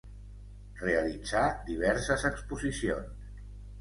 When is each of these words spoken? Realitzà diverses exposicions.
Realitzà 0.79 1.43
diverses 1.67 2.25
exposicions. 2.31 3.37